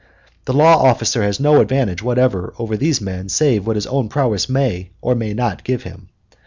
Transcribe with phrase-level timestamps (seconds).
[0.45, 4.49] The law officer has no advantage whatever over these men save what his own prowess
[4.49, 6.09] may or may not give him.